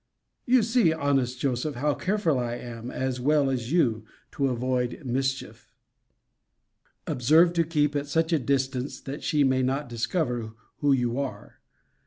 You 0.47 0.63
see, 0.63 0.91
honest 0.93 1.39
Joseph, 1.39 1.75
how 1.75 1.93
careful 1.93 2.39
I 2.39 2.55
am, 2.55 2.89
as 2.89 3.19
well 3.19 3.51
as 3.51 3.71
you, 3.71 4.03
to 4.31 4.47
avoid 4.47 5.05
mischief. 5.05 5.75
Observe 7.05 7.53
to 7.53 7.63
keep 7.63 7.95
at 7.95 8.07
such 8.07 8.33
a 8.33 8.39
distance 8.39 8.99
that 8.99 9.21
she 9.21 9.43
may 9.43 9.61
not 9.61 9.89
discover 9.89 10.53
who 10.77 10.91
you 10.91 11.19
are. 11.19 11.59